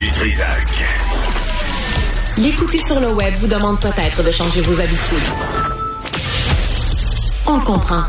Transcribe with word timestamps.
Du 0.00 0.10
Trisac. 0.10 0.82
L'écouter 2.38 2.78
sur 2.78 2.98
le 3.00 3.12
web 3.12 3.34
vous 3.34 3.48
demande 3.48 3.78
peut-être 3.78 4.22
de 4.22 4.30
changer 4.30 4.62
vos 4.62 4.80
habitudes. 4.80 5.18
On 7.46 7.56
le 7.58 7.60
comprend. 7.60 8.04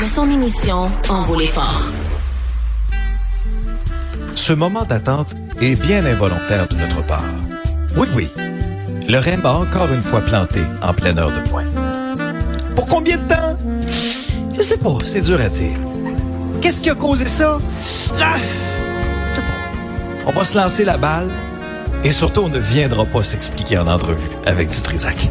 Mais 0.00 0.08
son 0.08 0.28
émission 0.28 0.90
en 1.08 1.22
vaut 1.22 1.38
l'effort. 1.38 1.84
Ce 4.34 4.52
moment 4.52 4.82
d'attente 4.82 5.28
est 5.60 5.76
bien 5.76 6.04
involontaire 6.04 6.66
de 6.66 6.74
notre 6.74 7.06
part. 7.06 7.22
Oui, 7.96 8.08
oui. 8.16 8.28
Le 9.08 9.18
REM 9.20 9.46
a 9.46 9.52
encore 9.52 9.92
une 9.92 10.02
fois 10.02 10.22
planté 10.22 10.62
en 10.82 10.92
pleine 10.92 11.20
heure 11.20 11.30
de 11.30 11.48
pointe. 11.48 11.68
Pour 12.74 12.88
combien 12.88 13.16
de 13.16 13.28
temps? 13.28 13.56
Je 14.56 14.62
sais 14.62 14.78
pas, 14.78 14.98
c'est 15.06 15.20
dur 15.20 15.40
à 15.40 15.50
dire. 15.50 15.78
Qu'est-ce 16.60 16.80
qui 16.80 16.90
a 16.90 16.96
causé 16.96 17.26
ça? 17.26 17.60
Ah! 18.20 18.38
On 20.26 20.32
va 20.32 20.44
se 20.44 20.56
lancer 20.56 20.84
la 20.84 20.96
balle 20.96 21.28
et 22.04 22.10
surtout, 22.10 22.42
on 22.42 22.48
ne 22.48 22.58
viendra 22.58 23.04
pas 23.06 23.24
s'expliquer 23.24 23.78
en 23.78 23.86
entrevue 23.88 24.28
avec 24.46 24.68
du 24.68 24.80
Trisac. 24.80 25.30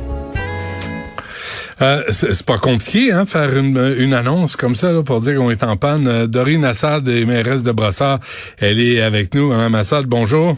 Euh, 1.81 2.03
c'est 2.09 2.43
pas 2.43 2.57
compliqué, 2.57 3.11
hein, 3.11 3.25
faire 3.25 3.55
une, 3.55 3.95
une 3.97 4.13
annonce 4.13 4.55
comme 4.55 4.75
ça 4.75 4.91
là, 4.91 5.03
pour 5.03 5.21
dire 5.21 5.37
qu'on 5.37 5.51
est 5.51 5.63
en 5.63 5.77
panne. 5.77 6.07
Euh, 6.07 6.27
Dorine 6.27 6.65
Assad, 6.65 7.07
mairesse 7.07 7.63
de 7.63 7.71
Brossard, 7.71 8.19
elle 8.57 8.79
est 8.79 9.01
avec 9.01 9.35
nous. 9.35 9.49
Madame 9.49 9.75
Assad, 9.75 10.05
bonjour. 10.05 10.57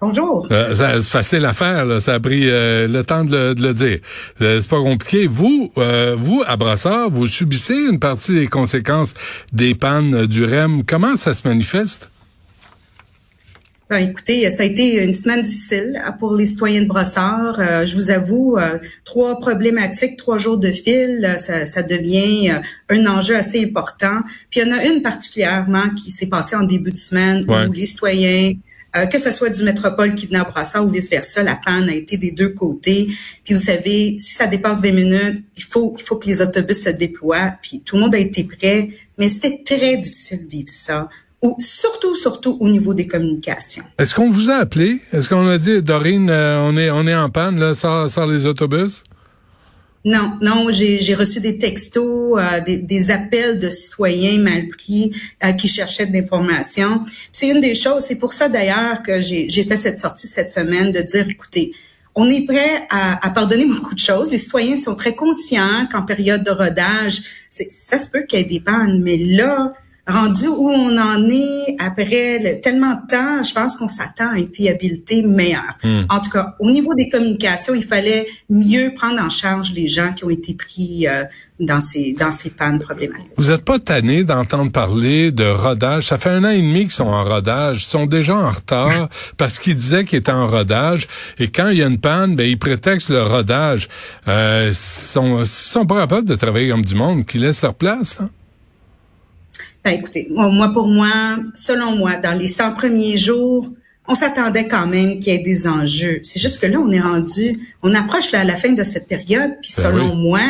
Bonjour. 0.00 0.46
Euh, 0.52 0.74
c'est 0.74 1.10
facile 1.10 1.44
à 1.44 1.52
faire, 1.52 1.84
là. 1.84 1.98
ça 1.98 2.14
a 2.14 2.20
pris 2.20 2.42
euh, 2.44 2.86
le 2.86 3.02
temps 3.02 3.24
de 3.24 3.36
le, 3.36 3.54
de 3.54 3.62
le 3.62 3.74
dire. 3.74 3.98
Euh, 4.40 4.60
c'est 4.60 4.70
pas 4.70 4.80
compliqué. 4.80 5.26
Vous, 5.26 5.72
vous 6.16 6.44
à 6.46 6.56
Brassard, 6.56 7.10
vous 7.10 7.26
subissez 7.26 7.74
une 7.74 7.98
partie 7.98 8.34
des 8.34 8.46
conséquences 8.46 9.14
des 9.52 9.74
pannes 9.74 10.26
du 10.26 10.44
REM. 10.44 10.84
Comment 10.84 11.16
ça 11.16 11.34
se 11.34 11.46
manifeste? 11.46 12.10
Ben, 13.90 13.96
écoutez, 14.06 14.50
ça 14.50 14.64
a 14.64 14.66
été 14.66 15.02
une 15.02 15.14
semaine 15.14 15.40
difficile 15.40 15.98
pour 16.18 16.34
les 16.34 16.44
citoyens 16.44 16.82
de 16.82 16.86
Brossard. 16.86 17.58
Euh, 17.58 17.86
je 17.86 17.94
vous 17.94 18.10
avoue, 18.10 18.58
euh, 18.58 18.78
trois 19.06 19.38
problématiques, 19.38 20.18
trois 20.18 20.36
jours 20.36 20.58
de 20.58 20.70
fil, 20.70 21.34
ça, 21.38 21.64
ça, 21.64 21.82
devient 21.82 22.50
euh, 22.50 22.60
un 22.90 23.06
enjeu 23.06 23.34
assez 23.34 23.64
important. 23.64 24.20
Puis 24.50 24.60
il 24.60 24.68
y 24.68 24.70
en 24.70 24.76
a 24.76 24.84
une 24.84 25.00
particulièrement 25.00 25.88
qui 25.96 26.10
s'est 26.10 26.26
passée 26.26 26.54
en 26.54 26.64
début 26.64 26.92
de 26.92 26.98
semaine 26.98 27.46
où 27.48 27.72
les 27.72 27.86
citoyens 27.86 28.52
que 29.12 29.18
ce 29.18 29.30
soit 29.30 29.50
du 29.50 29.62
métropole 29.62 30.14
qui 30.14 30.26
venait 30.26 30.40
à 30.40 30.44
Brassard 30.44 30.84
ou 30.84 30.88
vice-versa, 30.88 31.44
la 31.44 31.54
panne 31.54 31.88
a 31.88 31.94
été 31.94 32.16
des 32.16 32.32
deux 32.32 32.48
côtés. 32.48 33.06
Puis 33.44 33.54
vous 33.54 33.60
savez, 33.60 34.16
si 34.18 34.34
ça 34.34 34.48
dépasse 34.48 34.82
20 34.82 34.90
minutes, 34.90 35.44
il 35.56 35.62
faut, 35.62 35.94
il 35.96 36.02
faut 36.02 36.16
que 36.16 36.26
les 36.26 36.42
autobus 36.42 36.82
se 36.82 36.88
déploient. 36.88 37.52
Puis 37.62 37.82
tout 37.84 37.94
le 37.94 38.02
monde 38.02 38.14
a 38.16 38.18
été 38.18 38.42
prêt, 38.42 38.88
mais 39.16 39.28
c'était 39.28 39.62
très 39.64 39.98
difficile 39.98 40.46
de 40.46 40.50
vivre 40.50 40.68
ça 40.68 41.08
ou 41.42 41.56
surtout, 41.60 42.14
surtout 42.14 42.56
au 42.60 42.68
niveau 42.68 42.94
des 42.94 43.06
communications. 43.06 43.84
Est-ce 43.98 44.14
qu'on 44.14 44.28
vous 44.28 44.50
a 44.50 44.54
appelé? 44.54 45.00
Est-ce 45.12 45.28
qu'on 45.28 45.46
a 45.48 45.58
dit, 45.58 45.82
Dorine, 45.82 46.30
euh, 46.30 46.60
on 46.60 46.76
est 46.76 46.90
on 46.90 47.06
est 47.06 47.14
en 47.14 47.30
panne, 47.30 47.58
là, 47.58 47.74
sans, 47.74 48.08
sans 48.08 48.26
les 48.26 48.46
autobus? 48.46 49.04
Non, 50.04 50.32
non, 50.40 50.68
j'ai 50.70 51.14
reçu 51.14 51.40
des 51.40 51.58
textos, 51.58 52.38
euh, 52.38 52.60
des, 52.60 52.78
des, 52.78 53.10
appels 53.10 53.58
de 53.58 53.68
citoyens 53.68 54.38
mal 54.38 54.68
pris 54.68 55.12
euh, 55.44 55.52
qui 55.52 55.68
cherchaient 55.68 56.06
de 56.06 56.12
l'information. 56.12 57.02
C'est 57.32 57.48
une 57.48 57.60
des 57.60 57.74
choses, 57.74 58.04
c'est 58.04 58.16
pour 58.16 58.32
ça 58.32 58.48
d'ailleurs 58.48 59.02
que 59.02 59.20
j'ai 59.20 59.64
fait 59.64 59.76
cette 59.76 59.98
sortie 59.98 60.26
cette 60.26 60.52
semaine 60.52 60.92
de 60.92 61.00
dire, 61.00 61.28
écoutez, 61.28 61.72
on 62.14 62.30
est 62.30 62.46
prêt 62.46 62.86
à, 62.90 63.24
à, 63.26 63.30
pardonner 63.30 63.66
beaucoup 63.74 63.94
de 63.94 64.00
choses. 64.00 64.30
Les 64.30 64.38
citoyens 64.38 64.76
sont 64.76 64.94
très 64.94 65.14
conscients 65.14 65.86
qu'en 65.90 66.02
période 66.02 66.42
de 66.42 66.52
rodage, 66.52 67.20
ça 67.50 67.98
se 67.98 68.08
peut 68.08 68.22
qu'il 68.22 68.38
y 68.38 68.42
ait 68.42 68.46
des 68.46 68.60
pannes, 68.60 69.02
mais 69.02 69.16
là, 69.16 69.74
rendu 70.08 70.46
où 70.48 70.70
on 70.70 70.96
en 70.96 71.28
est 71.28 71.76
après 71.78 72.60
tellement 72.62 72.94
de 72.94 73.06
temps, 73.08 73.44
je 73.44 73.52
pense 73.52 73.76
qu'on 73.76 73.88
s'attend 73.88 74.30
à 74.30 74.38
une 74.38 74.52
fiabilité 74.52 75.22
meilleure. 75.22 75.76
Hmm. 75.84 76.02
En 76.08 76.20
tout 76.20 76.30
cas, 76.30 76.56
au 76.58 76.70
niveau 76.70 76.94
des 76.94 77.08
communications, 77.08 77.74
il 77.74 77.84
fallait 77.84 78.26
mieux 78.48 78.92
prendre 78.94 79.20
en 79.20 79.28
charge 79.28 79.72
les 79.72 79.86
gens 79.86 80.12
qui 80.14 80.24
ont 80.24 80.30
été 80.30 80.54
pris 80.54 81.06
euh, 81.06 81.24
dans 81.60 81.80
ces 81.80 82.14
dans 82.18 82.30
ces 82.30 82.50
pannes 82.50 82.78
problématiques. 82.78 83.34
Vous 83.36 83.50
n'êtes 83.50 83.64
pas 83.64 83.78
tanné 83.78 84.24
d'entendre 84.24 84.72
parler 84.72 85.30
de 85.30 85.44
rodage? 85.44 86.06
Ça 86.06 86.18
fait 86.18 86.30
un 86.30 86.44
an 86.44 86.50
et 86.50 86.62
demi 86.62 86.82
qu'ils 86.82 86.92
sont 86.92 87.04
en 87.04 87.24
rodage. 87.24 87.84
Ils 87.84 87.90
sont 87.90 88.06
déjà 88.06 88.36
en 88.36 88.50
retard 88.50 89.08
parce 89.36 89.58
qu'ils 89.58 89.76
disaient 89.76 90.04
qu'ils 90.04 90.20
étaient 90.20 90.32
en 90.32 90.46
rodage. 90.46 91.06
Et 91.38 91.48
quand 91.48 91.68
il 91.68 91.78
y 91.78 91.82
a 91.82 91.86
une 91.86 92.00
panne, 92.00 92.34
ben 92.34 92.48
ils 92.48 92.58
prétextent 92.58 93.10
le 93.10 93.22
rodage. 93.22 93.88
Euh, 94.26 94.68
ils 94.70 94.74
sont, 94.74 95.44
sont 95.44 95.86
pas 95.86 96.00
capables 96.00 96.28
de 96.28 96.34
travailler 96.34 96.70
comme 96.70 96.84
du 96.84 96.94
monde, 96.94 97.26
qui 97.26 97.38
laissent 97.38 97.62
leur 97.62 97.74
place. 97.74 98.18
Là. 98.18 98.28
Ben, 99.88 99.94
écoutez, 99.94 100.28
moi, 100.30 100.70
pour 100.70 100.86
moi, 100.86 101.38
selon 101.54 101.96
moi, 101.96 102.16
dans 102.16 102.38
les 102.38 102.46
100 102.46 102.74
premiers 102.74 103.16
jours, 103.16 103.70
on 104.06 104.14
s'attendait 104.14 104.68
quand 104.68 104.86
même 104.86 105.18
qu'il 105.18 105.32
y 105.32 105.36
ait 105.36 105.42
des 105.42 105.66
enjeux. 105.66 106.20
C'est 106.24 106.38
juste 106.38 106.60
que 106.60 106.66
là, 106.66 106.78
on 106.78 106.92
est 106.92 107.00
rendu, 107.00 107.58
on 107.82 107.94
approche 107.94 108.30
là, 108.32 108.40
à 108.40 108.44
la 108.44 108.58
fin 108.58 108.72
de 108.72 108.82
cette 108.82 109.08
période, 109.08 109.56
puis 109.62 109.72
ben 109.74 109.84
selon 109.84 110.14
moi, 110.14 110.42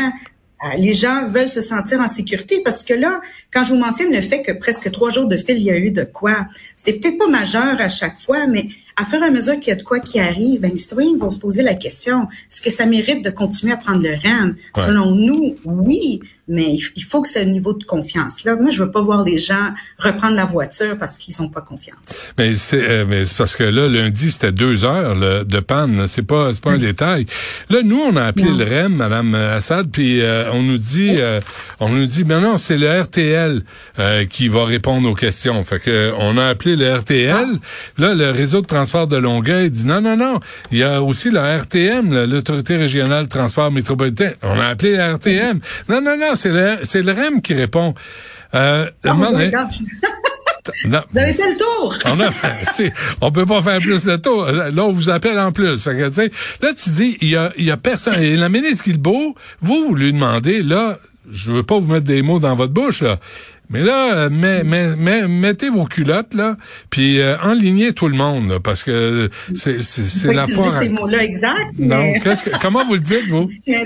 euh, 0.64 0.76
les 0.78 0.92
gens 0.92 1.28
veulent 1.28 1.50
se 1.50 1.60
sentir 1.60 2.00
en 2.00 2.08
sécurité 2.08 2.62
parce 2.64 2.82
que 2.82 2.94
là, 2.94 3.20
quand 3.52 3.62
je 3.62 3.68
vous 3.68 3.78
mentionne 3.78 4.12
le 4.12 4.22
fait 4.22 4.42
que 4.42 4.50
presque 4.50 4.90
trois 4.90 5.10
jours 5.10 5.28
de 5.28 5.36
fil, 5.36 5.56
il 5.56 5.62
y 5.62 5.70
a 5.70 5.78
eu 5.78 5.92
de 5.92 6.02
quoi, 6.02 6.48
c'était 6.88 7.00
peut-être 7.00 7.18
pas 7.18 7.28
majeur 7.28 7.80
à 7.80 7.88
chaque 7.88 8.18
fois, 8.18 8.46
mais 8.46 8.66
à 8.96 9.04
faire 9.04 9.22
à 9.22 9.30
mesure 9.30 9.60
qu'il 9.60 9.68
y 9.68 9.72
a 9.72 9.74
de 9.76 9.82
quoi 9.82 10.00
qui 10.00 10.18
arrive, 10.18 10.60
ben, 10.60 10.70
les 10.72 10.78
citoyens 10.78 11.16
vont 11.18 11.30
se 11.30 11.38
poser 11.38 11.62
la 11.62 11.74
question, 11.74 12.28
est-ce 12.50 12.60
que 12.60 12.70
ça 12.70 12.86
mérite 12.86 13.24
de 13.24 13.30
continuer 13.30 13.72
à 13.72 13.76
prendre 13.76 14.02
le 14.02 14.14
RAM? 14.22 14.56
Selon 14.76 15.14
nous, 15.14 15.56
oui, 15.64 16.20
mais 16.48 16.78
il 16.96 17.04
faut 17.04 17.20
que 17.20 17.28
c'est 17.28 17.42
un 17.42 17.44
niveau 17.44 17.74
de 17.74 17.84
confiance. 17.84 18.44
Là, 18.44 18.56
moi, 18.56 18.70
je 18.70 18.82
veux 18.82 18.90
pas 18.90 19.02
voir 19.02 19.22
les 19.22 19.36
gens 19.36 19.74
reprendre 19.98 20.34
la 20.34 20.46
voiture 20.46 20.96
parce 20.96 21.18
qu'ils 21.18 21.34
n'ont 21.40 21.50
pas 21.50 21.60
confiance. 21.60 22.24
Mais 22.38 22.54
c'est 22.54 22.82
euh, 22.88 23.04
mais 23.06 23.26
c'est 23.26 23.36
parce 23.36 23.54
que 23.54 23.64
là, 23.64 23.86
lundi, 23.86 24.30
c'était 24.30 24.50
deux 24.50 24.86
heures 24.86 25.44
de 25.44 25.60
panne. 25.60 26.06
C'est 26.06 26.22
pas 26.22 26.54
c'est 26.54 26.62
pas 26.62 26.72
un 26.72 26.78
détail. 26.78 27.26
Là, 27.68 27.82
nous, 27.84 28.00
on 28.00 28.16
a 28.16 28.24
appelé 28.24 28.50
le 28.50 28.64
REM, 28.64 28.94
Madame 28.94 29.34
Assad, 29.34 29.90
puis 29.90 30.22
euh, 30.22 30.50
on 30.52 30.62
nous 30.62 30.78
dit 30.78 31.16
euh, 31.16 31.40
on 31.80 31.90
nous 31.90 32.06
dit, 32.06 32.24
ben 32.24 32.40
non, 32.40 32.56
c'est 32.56 32.78
le 32.78 33.00
RTL 33.02 33.62
qui 34.30 34.48
va 34.48 34.64
répondre 34.64 35.08
aux 35.08 35.14
questions. 35.14 35.62
Fait 35.64 35.80
que 35.80 36.12
on 36.18 36.38
a 36.38 36.46
appelé 36.46 36.76
le 36.78 36.94
RTL. 36.94 37.34
Ah. 37.34 37.44
Là, 37.98 38.14
le 38.14 38.30
réseau 38.30 38.60
de 38.60 38.66
transport 38.66 39.06
de 39.06 39.16
Longueuil 39.16 39.70
dit 39.70 39.86
non, 39.86 40.00
non, 40.00 40.16
non. 40.16 40.40
Il 40.70 40.78
y 40.78 40.82
a 40.82 41.02
aussi 41.02 41.30
le 41.30 41.40
RTM, 41.40 42.24
l'autorité 42.24 42.76
régionale 42.76 43.24
de 43.24 43.30
transport 43.30 43.70
métropolitain. 43.70 44.30
On 44.42 44.58
a 44.58 44.66
appelé 44.68 44.96
le 44.96 45.14
RTM. 45.14 45.60
Non, 45.88 46.00
non, 46.00 46.16
non 46.16 46.34
c'est 46.34 46.50
le, 46.50 46.78
c'est 46.82 47.02
le 47.02 47.12
REM 47.12 47.42
qui 47.42 47.54
répond. 47.54 47.94
Euh, 48.54 48.88
oh 49.06 49.10
Vous 50.84 51.18
avez 51.18 51.32
fait 51.32 51.50
le 51.50 51.56
tour. 51.56 51.98
on, 52.06 52.20
a, 52.20 52.28
on 53.26 53.32
peut 53.32 53.46
pas 53.46 53.62
faire 53.62 53.78
plus 53.78 54.06
le 54.06 54.18
tour. 54.18 54.46
Là, 54.46 54.84
on 54.84 54.92
vous 54.92 55.10
appelle 55.10 55.38
en 55.38 55.52
plus. 55.52 55.82
Fait 55.82 55.94
que, 55.94 56.64
là, 56.64 56.72
tu 56.74 56.90
dis, 56.90 57.16
il 57.20 57.30
y 57.30 57.36
a, 57.36 57.52
il 57.56 57.64
y 57.64 57.70
a 57.70 57.76
personne. 57.76 58.22
Et 58.22 58.36
la 58.36 58.48
ministre 58.48 58.84
Guilbeault, 58.84 59.34
vous, 59.60 59.88
vous 59.88 59.94
lui 59.94 60.12
demandez, 60.12 60.62
là, 60.62 60.98
je 61.30 61.52
veux 61.52 61.62
pas 61.62 61.78
vous 61.78 61.92
mettre 61.92 62.06
des 62.06 62.22
mots 62.22 62.40
dans 62.40 62.54
votre 62.54 62.72
bouche, 62.72 63.02
là. 63.02 63.18
Mais 63.70 63.82
là, 63.82 64.30
mais, 64.30 64.64
mais, 64.64 65.28
mettez 65.28 65.68
vos 65.68 65.84
culottes 65.84 66.32
là, 66.32 66.56
puis 66.88 67.20
euh, 67.20 67.36
enlignez 67.42 67.92
tout 67.92 68.08
le 68.08 68.16
monde 68.16 68.48
là, 68.48 68.60
parce 68.60 68.82
que 68.82 69.28
c'est 69.54 69.82
c'est 69.82 70.32
la 70.32 70.44
fois. 70.44 70.80
ces 70.80 70.88
mots-là 70.88 71.22
exacts. 71.22 71.78
Non, 71.78 72.14
comment 72.62 72.84
vous 72.86 72.94
le 72.94 73.00
dites 73.00 73.28
vous? 73.28 73.48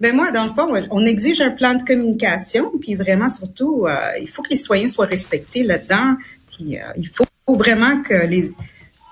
Ben 0.00 0.14
moi, 0.14 0.32
dans 0.32 0.42
le 0.44 0.50
fond, 0.50 0.66
on 0.90 1.06
exige 1.06 1.40
un 1.40 1.50
plan 1.50 1.74
de 1.74 1.82
communication, 1.84 2.72
puis 2.80 2.96
vraiment 2.96 3.28
surtout, 3.28 3.86
euh, 3.86 3.94
il 4.20 4.28
faut 4.28 4.42
que 4.42 4.50
les 4.50 4.56
citoyens 4.56 4.88
soient 4.88 5.06
respectés 5.06 5.62
là-dedans, 5.62 6.16
puis 6.50 6.76
euh, 6.76 6.82
il 6.96 7.06
faut 7.06 7.24
vraiment 7.48 8.02
que 8.02 8.26
les 8.26 8.50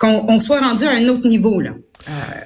qu'on 0.00 0.38
soit 0.40 0.58
rendu 0.58 0.84
à 0.84 0.90
un 0.90 1.06
autre 1.06 1.28
niveau 1.28 1.60
là. 1.60 1.70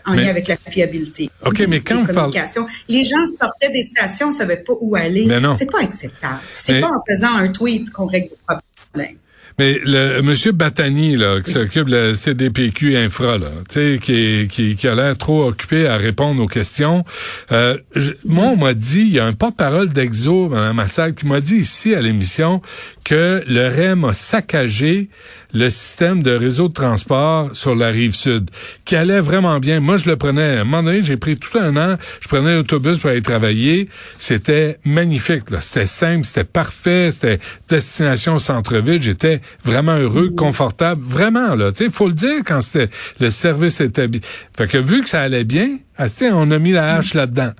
En 0.06 0.12
lien 0.12 0.28
avec 0.28 0.48
la 0.48 0.56
fiabilité. 0.56 1.30
OK, 1.44 1.64
mais 1.68 1.80
quand 1.80 2.02
vous 2.02 2.12
parlez... 2.12 2.40
Les 2.88 3.04
gens 3.04 3.24
sortaient 3.24 3.72
des 3.72 3.82
stations, 3.82 4.28
ne 4.28 4.32
savaient 4.32 4.62
pas 4.66 4.74
où 4.80 4.96
aller. 4.96 5.28
C'est 5.54 5.70
pas 5.70 5.82
acceptable. 5.82 6.40
C'est 6.54 6.80
pas 6.80 6.90
en 6.90 7.02
faisant 7.08 7.34
un 7.34 7.48
tweet 7.48 7.90
qu'on 7.90 8.06
règle 8.06 8.30
le 8.30 8.54
problème. 8.92 9.16
Mais 9.58 9.80
le 9.82 10.20
monsieur 10.20 10.52
Batani 10.52 11.16
là, 11.16 11.40
qui 11.40 11.50
s'occupe 11.50 11.88
de 11.88 11.96
la 11.96 12.14
CDPQ 12.14 12.98
Infra 12.98 13.38
là, 13.38 13.48
tu 13.70 13.94
sais, 13.94 13.98
qui, 14.02 14.48
qui, 14.48 14.76
qui 14.76 14.86
a 14.86 14.94
l'air 14.94 15.16
trop 15.16 15.44
occupé 15.48 15.86
à 15.86 15.96
répondre 15.96 16.42
aux 16.42 16.46
questions. 16.46 17.04
Euh, 17.52 17.78
moi, 18.26 18.48
on 18.48 18.56
m'a 18.56 18.74
dit, 18.74 19.00
il 19.00 19.14
y 19.14 19.18
a 19.18 19.24
un 19.24 19.32
porte-parole 19.32 19.88
d'Exo, 19.88 20.50
Mme 20.50 20.76
Massal, 20.76 21.14
qui 21.14 21.24
m'a 21.24 21.40
dit 21.40 21.56
ici 21.56 21.94
à 21.94 22.02
l'émission 22.02 22.60
que 23.02 23.42
le 23.48 23.68
REM 23.68 24.04
a 24.04 24.12
saccagé 24.12 25.08
le 25.52 25.70
système 25.70 26.22
de 26.22 26.30
réseau 26.30 26.68
de 26.68 26.72
transport 26.72 27.54
sur 27.54 27.74
la 27.74 27.88
rive 27.88 28.14
sud, 28.14 28.50
qui 28.84 28.96
allait 28.96 29.20
vraiment 29.20 29.58
bien. 29.58 29.80
Moi, 29.80 29.96
je 29.96 30.08
le 30.08 30.16
prenais. 30.16 30.58
À 30.58 30.60
un 30.60 30.64
moment 30.64 30.82
donné, 30.82 31.02
j'ai 31.02 31.16
pris 31.16 31.36
tout 31.36 31.58
un 31.58 31.76
an. 31.76 31.96
Je 32.20 32.28
prenais 32.28 32.54
l'autobus 32.54 32.98
pour 32.98 33.10
aller 33.10 33.22
travailler. 33.22 33.88
C'était 34.18 34.78
magnifique. 34.84 35.44
C'était 35.60 35.86
simple, 35.86 36.24
c'était 36.24 36.44
parfait. 36.44 37.10
C'était 37.10 37.38
destination 37.68 38.38
centre-ville. 38.38 39.02
J'étais 39.02 39.40
vraiment 39.64 39.96
heureux, 39.96 40.30
confortable. 40.30 41.02
Vraiment, 41.02 41.54
là. 41.54 41.72
Tu 41.72 41.84
sais, 41.84 41.90
faut 41.90 42.08
le 42.08 42.14
dire 42.14 42.40
quand 42.44 42.60
c'était 42.60 42.90
le 43.20 43.30
service 43.30 43.80
était 43.80 44.08
bien. 44.08 44.20
Fait 44.56 44.66
que 44.66 44.78
vu 44.78 45.02
que 45.02 45.08
ça 45.08 45.22
allait 45.22 45.44
bien, 45.44 45.78
ah, 45.98 46.06
on 46.32 46.50
a 46.50 46.58
mis 46.58 46.72
la 46.72 46.96
hache 46.96 47.14
là-dedans. 47.14 47.52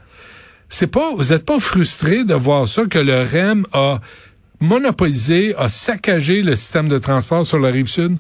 C'est 0.69 0.89
pas, 0.89 1.15
vous 1.15 1.33
êtes 1.33 1.45
pas 1.45 1.61
frustré 1.61 2.25
de 2.25 2.35
voir 2.35 2.67
ça 2.67 2.83
que 2.85 2.99
le 2.99 3.23
REM 3.23 3.67
a 3.73 4.01
monopolisé, 4.61 5.55
a 5.57 5.69
saccagé 5.69 6.43
le 6.43 6.57
système 6.57 6.89
de 6.89 6.99
transport 6.99 7.47
sur 7.47 7.59
la 7.59 7.71
rive 7.71 7.89
sud? 7.89 8.17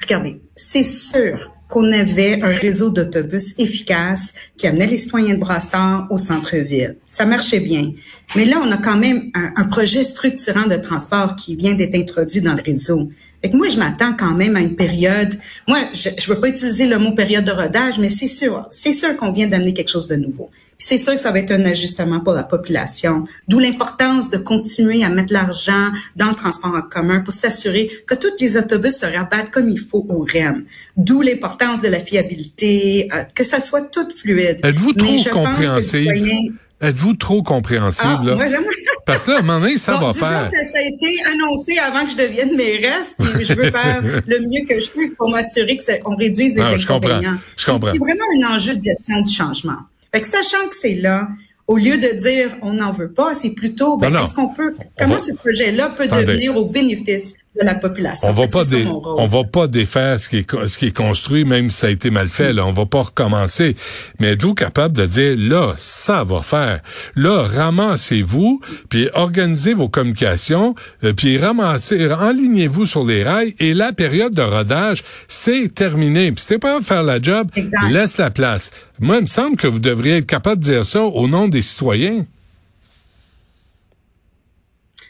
Regardez, 0.00 0.40
c'est 0.56 0.82
sûr 0.82 1.52
qu'on 1.68 1.90
avait 1.90 2.42
un 2.42 2.54
réseau 2.54 2.90
d'autobus 2.90 3.54
efficace 3.56 4.34
qui 4.58 4.66
amenait 4.66 4.86
les 4.86 4.98
citoyens 4.98 5.34
de 5.34 5.40
Brassard 5.40 6.06
au 6.10 6.18
centre-ville. 6.18 6.98
Ça 7.06 7.24
marchait 7.24 7.60
bien. 7.60 7.92
Mais 8.36 8.44
là, 8.44 8.60
on 8.62 8.70
a 8.70 8.76
quand 8.76 8.98
même 8.98 9.30
un 9.34 9.64
projet 9.64 10.04
structurant 10.04 10.66
de 10.66 10.76
transport 10.76 11.34
qui 11.34 11.56
vient 11.56 11.72
d'être 11.72 11.96
introduit 11.96 12.42
dans 12.42 12.54
le 12.54 12.62
réseau. 12.62 13.10
Fait 13.42 13.50
que 13.50 13.56
moi, 13.56 13.68
je 13.68 13.76
m'attends 13.76 14.14
quand 14.16 14.34
même 14.34 14.54
à 14.54 14.60
une 14.60 14.76
période. 14.76 15.34
Moi, 15.66 15.80
je 15.92 16.10
ne 16.10 16.34
veux 16.34 16.38
pas 16.38 16.48
utiliser 16.48 16.86
le 16.86 16.98
mot 16.98 17.12
période 17.12 17.44
de 17.44 17.50
rodage, 17.50 17.98
mais 17.98 18.08
c'est 18.08 18.28
sûr, 18.28 18.66
c'est 18.70 18.92
sûr 18.92 19.16
qu'on 19.16 19.32
vient 19.32 19.48
d'amener 19.48 19.74
quelque 19.74 19.90
chose 19.90 20.06
de 20.06 20.14
nouveau. 20.14 20.48
C'est 20.78 20.98
sûr 20.98 21.14
que 21.14 21.20
ça 21.20 21.32
va 21.32 21.40
être 21.40 21.50
un 21.50 21.64
ajustement 21.64 22.20
pour 22.20 22.34
la 22.34 22.44
population. 22.44 23.24
D'où 23.48 23.58
l'importance 23.58 24.30
de 24.30 24.36
continuer 24.36 25.04
à 25.04 25.08
mettre 25.08 25.32
l'argent 25.32 25.90
dans 26.16 26.28
le 26.28 26.34
transport 26.34 26.74
en 26.74 26.82
commun 26.82 27.20
pour 27.20 27.34
s'assurer 27.34 27.90
que 28.06 28.14
tous 28.14 28.32
les 28.40 28.56
autobus 28.56 28.96
se 28.96 29.06
rabattent 29.06 29.50
comme 29.50 29.68
il 29.68 29.78
faut 29.78 30.06
au 30.08 30.24
REM. 30.24 30.64
D'où 30.96 31.20
l'importance 31.22 31.80
de 31.80 31.88
la 31.88 31.98
fiabilité, 31.98 33.08
euh, 33.12 33.24
que 33.34 33.44
ça 33.44 33.58
soit 33.58 33.82
tout 33.82 34.08
fluide. 34.10 34.60
Êtes-vous 34.62 34.92
trop 34.92 35.16
compréhensive? 35.32 36.12
Êtes-vous 36.80 37.14
trop 37.14 37.42
compréhensible? 37.44 38.36
Ah, 38.40 38.44
Parce 39.06 39.24
que 39.24 39.32
là, 39.32 39.36
à 39.38 39.40
un 39.40 39.42
moment 39.42 39.60
donné, 39.60 39.76
ça 39.76 39.96
va 39.96 40.12
faire. 40.12 40.50
Que 40.50 40.64
ça 40.64 40.78
a 40.78 40.82
été 40.82 41.22
annoncé 41.32 41.78
avant 41.78 42.04
que 42.04 42.12
je 42.12 42.16
devienne 42.16 42.56
mairesse, 42.56 43.16
puis 43.18 43.44
je 43.44 43.54
veux 43.54 43.70
faire 43.70 44.02
le 44.26 44.38
mieux 44.40 44.66
que 44.68 44.80
je 44.80 44.90
peux 44.90 45.10
pour 45.16 45.30
m'assurer 45.30 45.78
qu'on 46.02 46.16
réduise 46.16 46.54
les 46.54 46.62
ah, 46.62 46.74
inconvénients. 46.74 47.36
Je 47.56 47.66
comprends. 47.66 47.92
C'est 47.92 47.98
vraiment 47.98 48.24
un 48.40 48.54
enjeu 48.54 48.76
de 48.76 48.84
gestion 48.84 49.20
du 49.22 49.32
changement. 49.32 49.78
Fait 50.14 50.20
que 50.20 50.26
sachant 50.26 50.68
que 50.68 50.76
c'est 50.78 50.94
là, 50.94 51.28
au 51.66 51.76
lieu 51.76 51.96
de 51.96 52.08
dire 52.18 52.56
on 52.60 52.74
n'en 52.74 52.90
veut 52.90 53.10
pas, 53.10 53.34
c'est 53.34 53.50
plutôt 53.50 53.96
ben, 53.96 54.14
est-ce 54.14 54.34
qu'on 54.34 54.48
peut 54.48 54.74
comment 54.98 55.18
ce 55.18 55.32
projet-là 55.32 55.88
peut 55.96 56.06
devenir 56.06 56.56
au 56.56 56.64
bénéfice? 56.64 57.34
De 57.54 57.66
la 57.66 57.74
population. 57.74 58.30
On 58.30 58.32
va 58.32 58.46
pas 58.46 58.62
on 59.18 59.26
va 59.26 59.44
pas 59.44 59.66
défaire 59.66 60.18
ce 60.18 60.30
qui 60.30 60.38
est 60.38 60.66
ce 60.66 60.78
qui 60.78 60.86
est 60.86 60.96
construit 60.96 61.44
même 61.44 61.68
si 61.68 61.80
ça 61.80 61.86
a 61.88 61.90
été 61.90 62.10
mal 62.10 62.28
fait 62.28 62.54
là, 62.54 62.64
on 62.64 62.72
va 62.72 62.86
pas 62.86 63.02
recommencer. 63.02 63.76
Mais 64.20 64.32
êtes-vous 64.32 64.54
capable 64.54 64.96
de 64.96 65.04
dire 65.04 65.34
là 65.36 65.74
ça 65.76 66.24
va 66.24 66.40
faire? 66.40 66.80
Là 67.14 67.42
ramassez-vous 67.42 68.60
puis 68.88 69.10
organisez 69.12 69.74
vos 69.74 69.88
communications 69.88 70.74
euh, 71.04 71.12
puis 71.12 71.36
ramassez 71.36 72.10
enlignez-vous 72.10 72.86
sur 72.86 73.04
les 73.04 73.22
rails 73.22 73.54
et 73.58 73.74
la 73.74 73.92
période 73.92 74.32
de 74.32 74.42
rodage 74.42 75.04
c'est 75.28 75.74
terminé. 75.74 76.32
Puis 76.32 76.42
si 76.42 76.48
t'es 76.48 76.58
pas 76.58 76.78
à 76.78 76.80
faire 76.80 77.02
la 77.02 77.20
job, 77.20 77.50
laisse 77.90 78.16
la 78.16 78.30
place. 78.30 78.70
Moi 78.98 79.16
il 79.16 79.22
me 79.22 79.26
semble 79.26 79.56
que 79.58 79.66
vous 79.66 79.78
devriez 79.78 80.18
être 80.18 80.26
capable 80.26 80.62
de 80.62 80.66
dire 80.70 80.86
ça 80.86 81.04
au 81.04 81.28
nom 81.28 81.48
des 81.48 81.62
citoyens. 81.62 82.24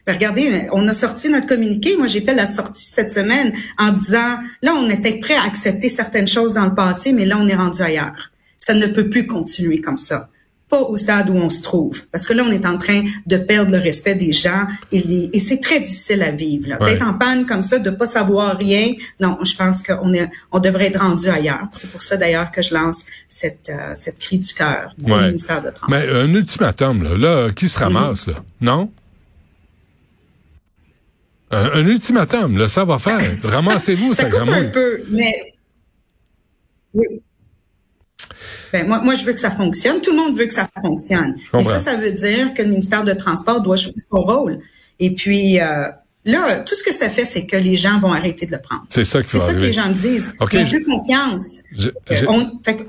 Ben, 0.06 0.14
regardez, 0.14 0.68
on 0.72 0.86
a 0.88 0.92
sorti 0.92 1.28
notre 1.28 1.46
communiqué. 1.46 1.96
Moi, 1.96 2.08
j'ai 2.08 2.20
fait 2.20 2.34
la 2.34 2.46
sortie 2.46 2.84
cette 2.84 3.12
semaine 3.12 3.52
en 3.78 3.92
disant, 3.92 4.38
là, 4.60 4.74
on 4.74 4.88
était 4.90 5.18
prêt 5.18 5.34
à 5.34 5.44
accepter 5.44 5.88
certaines 5.88 6.26
choses 6.26 6.54
dans 6.54 6.64
le 6.64 6.74
passé, 6.74 7.12
mais 7.12 7.24
là, 7.24 7.38
on 7.38 7.46
est 7.46 7.54
rendu 7.54 7.82
ailleurs. 7.82 8.32
Ça 8.58 8.74
ne 8.74 8.86
peut 8.86 9.08
plus 9.08 9.26
continuer 9.26 9.80
comme 9.80 9.96
ça. 9.96 10.28
Pas 10.68 10.80
au 10.80 10.96
stade 10.96 11.30
où 11.30 11.34
on 11.34 11.50
se 11.50 11.62
trouve. 11.62 12.04
Parce 12.10 12.26
que 12.26 12.32
là, 12.32 12.44
on 12.44 12.50
est 12.50 12.66
en 12.66 12.78
train 12.78 13.04
de 13.26 13.36
perdre 13.36 13.70
le 13.70 13.78
respect 13.78 14.14
des 14.14 14.32
gens 14.32 14.66
et, 14.90 15.38
c'est 15.38 15.60
très 15.60 15.78
difficile 15.78 16.22
à 16.22 16.30
vivre. 16.30 16.78
D'être 16.84 17.06
en 17.06 17.14
panne 17.14 17.46
comme 17.46 17.62
ça, 17.62 17.78
de 17.78 17.90
pas 17.90 18.06
savoir 18.06 18.56
rien. 18.56 18.94
Non, 19.20 19.38
je 19.44 19.54
pense 19.54 19.82
qu'on 19.82 20.14
est, 20.14 20.30
on 20.50 20.60
devrait 20.60 20.86
être 20.86 21.00
rendu 21.00 21.28
ailleurs. 21.28 21.66
C'est 21.72 21.90
pour 21.90 22.00
ça, 22.00 22.16
d'ailleurs, 22.16 22.50
que 22.50 22.62
je 22.62 22.72
lance 22.72 23.04
cette, 23.28 23.70
euh, 23.70 23.92
cette 23.94 24.18
cri 24.18 24.38
du 24.38 24.52
cœur 24.54 24.94
au 25.04 25.14
ministère 25.14 25.62
de 25.62 25.70
Transport. 25.70 25.90
Mais 25.90 26.08
un 26.08 26.32
ultimatum, 26.32 27.02
là, 27.02 27.16
là 27.16 27.50
qui 27.50 27.68
se 27.68 27.78
ramasse, 27.78 28.26
là? 28.28 28.36
Non? 28.60 28.90
Un, 31.52 31.86
ultimatum, 31.86 32.56
là, 32.56 32.66
ça 32.66 32.84
va 32.84 32.98
faire. 32.98 33.20
Ramassez-vous, 33.44 34.14
ça, 34.14 34.22
ça 34.22 34.30
coupe 34.30 34.48
un 34.48 34.64
peu, 34.64 35.02
mais 35.10 35.52
oui. 36.94 37.06
Ben, 38.72 38.86
moi, 38.86 39.00
moi, 39.00 39.14
je 39.14 39.24
veux 39.24 39.34
que 39.34 39.40
ça 39.40 39.50
fonctionne. 39.50 40.00
Tout 40.00 40.12
le 40.12 40.16
monde 40.16 40.36
veut 40.36 40.46
que 40.46 40.54
ça 40.54 40.68
fonctionne. 40.80 41.36
Et 41.58 41.62
ça, 41.62 41.78
ça 41.78 41.96
veut 41.96 42.10
dire 42.12 42.54
que 42.54 42.62
le 42.62 42.68
ministère 42.68 43.04
de 43.04 43.12
Transport 43.12 43.60
doit 43.60 43.76
jouer 43.76 43.92
son 43.96 44.22
rôle. 44.22 44.60
Et 44.98 45.14
puis, 45.14 45.60
euh, 45.60 45.88
là, 46.24 46.60
tout 46.60 46.74
ce 46.74 46.82
que 46.82 46.92
ça 46.92 47.10
fait, 47.10 47.26
c'est 47.26 47.44
que 47.44 47.56
les 47.56 47.76
gens 47.76 47.98
vont 47.98 48.12
arrêter 48.12 48.46
de 48.46 48.52
le 48.52 48.60
prendre. 48.60 48.84
C'est 48.88 49.04
ça, 49.04 49.20
C'est 49.24 49.38
ça 49.38 49.52
que 49.52 49.58
les 49.58 49.72
gens 49.72 49.88
me 49.88 49.94
disent. 49.94 50.32
Okay, 50.40 50.64
J'ai 50.64 50.82
confiance. 50.82 51.62
Je, 51.72 51.90
je... 52.10 52.24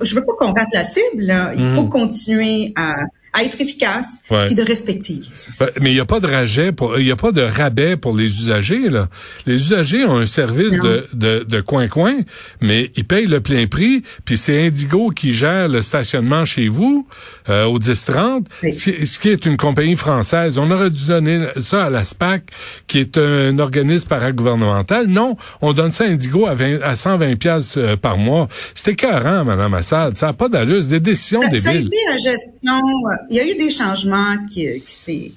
je 0.01 0.15
veux 0.15 0.23
pas 0.23 0.33
qu'on 0.39 0.53
rate 0.53 0.69
la 0.73 0.85
cible. 0.85 1.23
Là. 1.23 1.51
Il 1.53 1.75
faut 1.75 1.83
mhm. 1.83 1.89
continuer 1.89 2.73
à 2.77 2.93
à 3.33 3.43
être 3.43 3.59
efficace 3.59 4.23
et 4.49 4.53
de 4.53 4.63
respecter 4.63 5.19
ben, 5.59 5.69
mais 5.81 5.91
il 5.91 5.95
n'y 5.95 5.99
a 5.99 6.05
pas 6.05 6.19
de 6.19 6.27
rabais 6.27 6.71
pour 6.71 6.99
il 6.99 7.05
y 7.05 7.11
a 7.11 7.15
pas 7.15 7.31
de 7.31 7.41
rabais 7.41 7.97
pour 7.97 8.15
les 8.15 8.25
usagers 8.25 8.89
là. 8.89 9.09
Les 9.45 9.55
usagers 9.55 10.05
ont 10.05 10.17
un 10.17 10.25
service 10.25 10.79
de, 10.79 11.05
de, 11.13 11.43
de 11.47 11.61
coin 11.61 11.87
coin, 11.87 12.15
mais 12.61 12.91
ils 12.95 13.05
payent 13.05 13.27
le 13.27 13.41
plein 13.41 13.67
prix, 13.67 14.03
puis 14.25 14.37
c'est 14.37 14.67
Indigo 14.67 15.09
qui 15.09 15.31
gère 15.31 15.67
le 15.67 15.81
stationnement 15.81 16.45
chez 16.45 16.67
vous 16.67 17.07
euh, 17.49 17.65
au 17.65 17.79
1030, 17.79 18.47
ce 18.61 19.19
qui 19.19 19.29
est 19.29 19.45
une 19.45 19.57
compagnie 19.57 19.95
française. 19.95 20.57
On 20.57 20.69
aurait 20.69 20.89
dû 20.89 21.05
donner 21.07 21.47
ça 21.57 21.85
à 21.85 21.89
la 21.89 22.03
SPAC 22.03 22.43
qui 22.87 22.99
est 22.99 23.17
un 23.17 23.57
organisme 23.59 24.07
paragouvernemental. 24.07 25.07
Non, 25.07 25.37
on 25.61 25.73
donne 25.73 25.91
ça 25.91 26.05
à 26.05 26.07
Indigo 26.07 26.47
à, 26.47 26.53
20, 26.53 26.81
à 26.81 26.95
120 26.95 27.35
pièces 27.35 27.77
euh, 27.77 27.95
par 27.95 28.17
mois. 28.17 28.47
C'était 28.75 28.95
carré, 28.95 29.43
madame 29.43 29.73
Assad, 29.73 30.17
ça 30.17 30.27
n'a 30.27 30.33
pas 30.33 30.49
d'allure, 30.49 30.81
c'est 30.83 30.89
des 30.89 30.99
décisions 30.99 31.41
ça, 31.41 31.47
débiles. 31.47 31.61
Ça 31.61 31.69
a 31.69 31.75
été 31.75 31.97
une 32.11 32.19
gestion 32.19 32.73
euh, 32.73 33.22
il 33.29 33.37
y 33.37 33.39
a 33.39 33.47
eu 33.47 33.55
des 33.55 33.69
changements 33.69 34.35
qui, 34.49 34.81
qui 34.81 35.35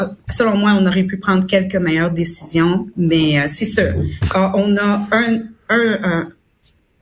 euh, 0.00 0.06
selon 0.28 0.56
moi, 0.56 0.76
on 0.78 0.86
aurait 0.86 1.04
pu 1.04 1.18
prendre 1.18 1.46
quelques 1.46 1.76
meilleures 1.76 2.10
décisions, 2.10 2.88
mais 2.96 3.38
euh, 3.38 3.44
c'est 3.48 3.64
sûr. 3.64 3.94
Euh, 4.36 4.48
on 4.54 4.76
a 4.76 5.06
un, 5.12 5.38
un, 5.68 6.28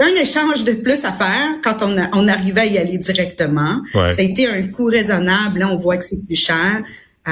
un, 0.01 0.15
échange 0.21 0.65
de 0.65 0.73
plus 0.73 1.05
à 1.05 1.13
faire 1.13 1.61
quand 1.63 1.83
on, 1.83 1.97
on 2.13 2.29
arrivait 2.29 2.61
à 2.63 2.67
y 2.67 2.79
aller 2.79 2.99
directement. 2.99 3.83
Ça 3.93 4.01
a 4.19 4.23
été 4.23 4.49
un 4.49 4.63
coût 4.65 4.87
raisonnable. 4.87 5.61
Là, 5.61 5.69
on 5.73 5.77
voit 5.77 5.97
que 5.97 6.05
c'est 6.05 6.25
plus 6.25 6.37
cher. 6.37 6.83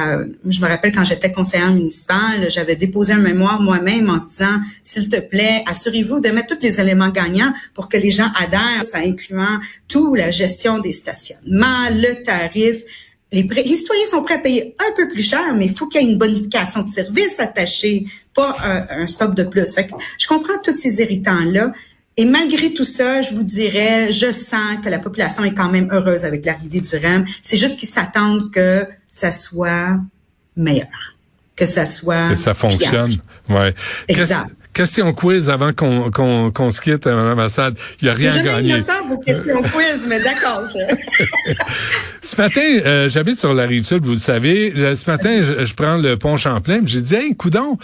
Euh, 0.07 0.27
je 0.49 0.61
me 0.61 0.67
rappelle 0.67 0.93
quand 0.93 1.05
j'étais 1.05 1.33
conseillère 1.33 1.73
municipale, 1.73 2.51
j'avais 2.51 2.77
déposé 2.77 3.13
un 3.13 3.19
mémoire 3.19 3.61
moi-même 3.61 4.09
en 4.09 4.19
se 4.19 4.27
disant, 4.27 4.61
s'il 4.83 5.09
te 5.09 5.21
plaît, 5.21 5.63
assurez-vous 5.67 6.21
de 6.21 6.29
mettre 6.31 6.57
tous 6.57 6.63
les 6.63 6.81
éléments 6.81 7.09
gagnants 7.09 7.53
pour 7.75 7.89
que 7.89 7.97
les 7.97 8.11
gens 8.11 8.29
adhèrent, 8.39 8.85
ça 8.85 8.99
incluant 8.99 9.59
tout, 9.89 10.15
la 10.15 10.31
gestion 10.31 10.79
des 10.79 10.93
stationnements, 10.93 11.91
le 11.91 12.23
tarif. 12.23 12.83
Les, 13.31 13.43
citoyens 13.43 14.07
sont 14.07 14.23
prêts 14.23 14.35
à 14.35 14.39
payer 14.39 14.75
un 14.79 14.93
peu 14.97 15.07
plus 15.09 15.23
cher, 15.23 15.55
mais 15.55 15.67
il 15.67 15.77
faut 15.77 15.87
qu'il 15.87 16.01
y 16.01 16.05
ait 16.05 16.11
une 16.11 16.19
bonification 16.19 16.83
de 16.83 16.89
service 16.89 17.41
attachée, 17.41 18.07
pas 18.35 18.57
un, 18.63 19.03
un 19.03 19.07
stop 19.07 19.35
de 19.35 19.43
plus. 19.43 19.77
Je 20.19 20.27
comprends 20.27 20.59
tous 20.65 20.77
ces 20.77 21.01
irritants-là, 21.03 21.73
et 22.19 22.25
malgré 22.25 22.73
tout 22.73 22.83
ça, 22.83 23.23
je 23.23 23.33
vous 23.33 23.45
dirais, 23.45 24.11
je 24.11 24.33
sens 24.33 24.79
que 24.85 24.91
la 24.91 24.99
population 24.99 25.45
est 25.45 25.55
quand 25.55 25.69
même 25.69 25.89
heureuse 25.93 26.25
avec 26.25 26.45
l'arrivée 26.45 26.81
du 26.81 26.97
REM. 26.97 27.25
C'est 27.43 27.57
juste 27.57 27.79
qu'ils 27.79 27.89
s'attendent 27.89 28.51
que 28.51 28.85
ça 29.07 29.31
soit 29.31 30.01
meilleur, 30.57 30.89
que 31.55 31.65
ça 31.65 31.87
soit 31.87 32.31
que 32.31 32.35
ça 32.35 32.55
fonctionne. 32.55 33.19
Ouais. 33.49 33.73
Exact. 34.09 34.51
Question 34.75 35.13
quiz 35.13 35.49
avant 35.49 35.73
qu'on 35.73 36.11
qu'on 36.11 36.51
qu'on 36.51 36.71
se 36.73 36.81
quitte, 36.81 37.07
Mme 37.07 37.39
Assad. 37.39 37.79
Il 38.01 38.07
n'y 38.07 38.11
a 38.11 38.15
rien 38.15 38.43
gagné. 38.43 38.75
innocent 38.75 39.09
vos 39.09 39.19
questions 39.19 39.63
quiz, 39.63 40.07
mais 40.09 40.21
d'accord. 40.21 40.63
ce 42.21 42.37
matin, 42.37 42.61
euh, 42.85 43.09
j'habite 43.09 43.39
sur 43.39 43.55
la 43.55 43.67
rive 43.67 43.85
sud, 43.85 44.05
vous 44.05 44.13
le 44.13 44.19
savez. 44.19 44.73
Ce 44.75 45.09
matin, 45.09 45.43
je, 45.43 45.75
prends 45.75 45.97
le 45.97 46.17
pont 46.17 46.37
Champlain. 46.37 46.81
J'ai 46.85 47.01
dit, 47.01 47.15
hey, 47.15 47.37
coudon, 47.37 47.79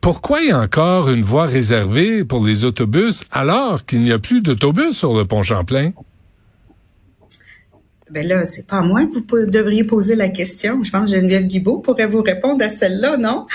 pourquoi 0.00 0.40
il 0.42 0.48
y 0.48 0.52
a 0.52 0.60
encore 0.60 1.10
une 1.10 1.22
voie 1.22 1.46
réservée 1.46 2.24
pour 2.24 2.46
les 2.46 2.64
autobus 2.64 3.24
alors 3.30 3.84
qu'il 3.84 4.02
n'y 4.02 4.12
a 4.12 4.18
plus 4.18 4.40
d'autobus 4.40 4.92
sur 4.92 5.16
le 5.16 5.24
pont 5.24 5.42
Champlain? 5.42 5.92
Ben 8.10 8.26
là, 8.26 8.46
c'est 8.46 8.66
pas 8.66 8.80
moi 8.80 9.04
que 9.04 9.12
vous 9.12 9.50
devriez 9.50 9.84
poser 9.84 10.14
la 10.14 10.30
question. 10.30 10.82
Je 10.82 10.90
pense 10.90 11.10
que 11.10 11.16
Geneviève 11.16 11.44
Guibault 11.44 11.78
pourrait 11.78 12.06
vous 12.06 12.22
répondre 12.22 12.64
à 12.64 12.68
celle-là, 12.68 13.18
non? 13.18 13.46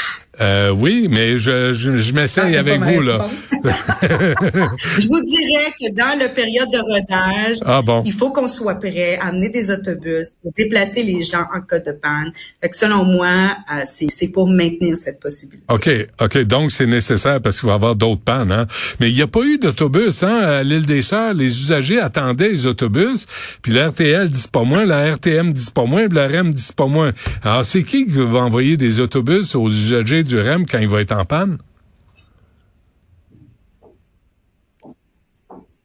Euh, 0.41 0.71
oui, 0.71 1.07
mais 1.11 1.37
je, 1.37 1.73
je, 1.73 1.97
je 1.97 2.13
m'essaye 2.13 2.55
ah, 2.55 2.59
avec 2.59 2.81
vous, 2.81 3.01
là. 3.01 3.27
je 3.61 5.07
vous 5.07 5.21
dirais 5.21 5.71
que 5.79 5.93
dans 5.93 6.17
la 6.17 6.27
période 6.29 6.69
de 6.71 6.79
rodage, 6.79 7.57
ah, 7.63 7.81
bon. 7.83 8.01
il 8.03 8.11
faut 8.11 8.31
qu'on 8.31 8.47
soit 8.47 8.75
prêt 8.75 9.17
à 9.21 9.27
amener 9.27 9.49
des 9.49 9.69
autobus 9.69 10.35
pour 10.41 10.51
déplacer 10.57 11.03
les 11.03 11.21
gens 11.21 11.45
en 11.53 11.61
cas 11.61 11.79
de 11.79 11.91
panne. 11.91 12.31
Fait 12.61 12.69
que 12.69 12.75
selon 12.75 13.03
moi, 13.03 13.57
euh, 13.71 13.81
c'est 13.85 14.27
pour 14.29 14.47
maintenir 14.47 14.97
cette 14.97 15.19
possibilité. 15.19 15.63
OK, 15.69 15.89
OK. 16.19 16.37
Donc, 16.45 16.71
c'est 16.71 16.87
nécessaire 16.87 17.39
parce 17.39 17.59
qu'il 17.59 17.67
va 17.67 17.73
y 17.73 17.75
avoir 17.75 17.95
d'autres 17.95 18.21
pannes. 18.21 18.51
Hein? 18.51 18.65
Mais 18.99 19.09
il 19.11 19.15
n'y 19.15 19.21
a 19.21 19.27
pas 19.27 19.41
eu 19.41 19.59
d'autobus 19.59 20.23
hein, 20.23 20.39
à 20.39 20.63
l'île 20.63 20.87
des 20.87 21.03
Sœurs. 21.03 21.35
Les 21.35 21.45
usagers 21.45 21.99
attendaient 21.99 22.49
les 22.49 22.65
autobus, 22.65 23.27
puis 23.61 23.71
la 23.71 23.89
RTL 23.89 24.29
dit 24.29 24.45
pas 24.51 24.63
moins, 24.63 24.85
la 24.85 25.13
RTM 25.13 25.53
dit 25.53 25.69
pas 25.73 25.85
moins, 25.85 26.07
puis 26.07 26.17
la 26.17 26.27
REM 26.27 26.53
dit 26.53 26.69
pas 26.75 26.87
moins. 26.87 27.11
Alors, 27.43 27.65
c'est 27.65 27.83
qui 27.83 28.05
qui 28.05 28.13
va 28.13 28.39
envoyer 28.39 28.77
des 28.77 28.99
autobus 28.99 29.55
aux 29.55 29.69
usagers 29.69 30.22
du 30.23 30.39
REM 30.39 30.65
quand 30.65 30.79
il 30.79 30.87
va 30.87 31.01
être 31.01 31.11
en 31.11 31.25
panne? 31.25 31.57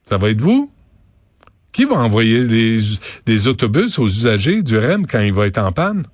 Ça 0.08 0.16
va 0.16 0.30
être 0.30 0.40
vous? 0.40 0.70
Qui 1.72 1.84
va 1.84 1.96
envoyer 1.96 2.46
des 3.26 3.46
autobus 3.46 3.98
aux 3.98 4.08
usagers 4.08 4.62
du 4.62 4.78
REM 4.78 5.06
quand 5.06 5.20
il 5.20 5.32
va 5.32 5.46
être 5.46 5.58
en 5.58 5.72
panne? 5.72 6.04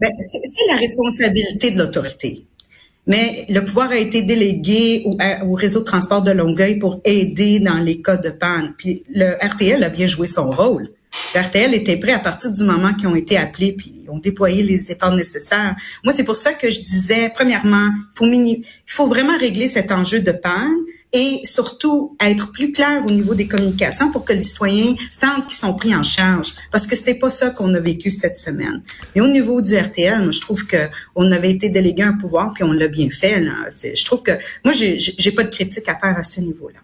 Ben, 0.00 0.10
c'est 0.18 0.66
la 0.68 0.76
responsabilité 0.76 1.70
de 1.70 1.78
l'autorité. 1.78 2.46
mais 3.06 3.46
le 3.48 3.60
pouvoir 3.60 3.90
a 3.90 3.96
été 3.96 4.22
délégué 4.22 5.02
au, 5.04 5.16
au, 5.46 5.54
réseau 5.54 5.80
de 5.80 5.84
transport 5.84 6.22
de 6.22 6.32
Longueuil 6.32 6.78
pour 6.78 7.00
aider 7.04 7.60
dans 7.60 7.78
les 7.78 8.02
cas 8.02 8.16
de 8.16 8.30
panne. 8.30 8.74
Puis 8.76 9.04
le 9.14 9.34
RTL 9.42 9.82
a 9.82 9.88
bien 9.88 10.06
joué 10.06 10.26
son 10.26 10.50
rôle. 10.50 10.90
RTL 11.34 11.74
était 11.74 11.96
prêt 11.96 12.12
à 12.12 12.18
partir 12.18 12.52
du 12.52 12.64
moment 12.64 12.94
qu'ils 12.94 13.08
ont 13.08 13.16
été 13.16 13.36
appelés, 13.36 13.72
puis 13.72 13.94
ont 14.14 14.18
déployé 14.18 14.62
les 14.62 14.92
efforts 14.92 15.14
nécessaires. 15.14 15.74
Moi, 16.02 16.12
c'est 16.12 16.24
pour 16.24 16.36
ça 16.36 16.52
que 16.52 16.70
je 16.70 16.80
disais, 16.80 17.30
premièrement, 17.34 17.88
il 18.20 18.62
faut, 18.86 19.06
vraiment 19.06 19.36
régler 19.36 19.66
cet 19.66 19.92
enjeu 19.92 20.20
de 20.20 20.32
panne 20.32 20.84
et 21.12 21.40
surtout 21.44 22.16
être 22.20 22.50
plus 22.50 22.72
clair 22.72 23.02
au 23.08 23.12
niveau 23.12 23.34
des 23.34 23.46
communications 23.46 24.10
pour 24.10 24.24
que 24.24 24.32
les 24.32 24.42
citoyens 24.42 24.94
sentent 25.12 25.46
qu'ils 25.46 25.56
sont 25.56 25.74
pris 25.74 25.94
en 25.94 26.02
charge 26.02 26.54
parce 26.72 26.88
que 26.88 26.96
c'était 26.96 27.14
pas 27.14 27.28
ça 27.28 27.50
qu'on 27.50 27.72
a 27.74 27.80
vécu 27.80 28.10
cette 28.10 28.36
semaine. 28.36 28.82
Et 29.14 29.20
au 29.20 29.28
niveau 29.28 29.60
du 29.60 29.76
RTL, 29.76 30.22
moi, 30.22 30.32
je 30.32 30.40
trouve 30.40 30.66
que 30.66 30.88
on 31.14 31.30
avait 31.30 31.50
été 31.50 31.68
délégué 31.68 32.02
un 32.02 32.14
pouvoir 32.14 32.52
puis 32.52 32.64
on 32.64 32.72
l'a 32.72 32.88
bien 32.88 33.10
fait. 33.10 33.40
Je 33.40 34.04
trouve 34.04 34.24
que 34.24 34.32
moi 34.64 34.72
j'ai 34.74 35.30
pas 35.30 35.44
de 35.44 35.50
critique 35.50 35.88
à 35.88 35.96
faire 35.96 36.18
à 36.18 36.22
ce 36.24 36.40
niveau-là. 36.40 36.80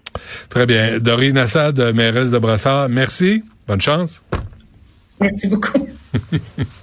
Très 0.48 0.66
bien, 0.66 1.00
Dorine 1.00 1.38
Assad, 1.38 1.80
mairesse 1.92 2.30
de 2.30 2.38
Brassard, 2.38 2.88
merci, 2.88 3.42
bonne 3.66 3.80
chance. 3.80 4.22
Merci 5.20 5.48
beaucoup. 5.48 5.86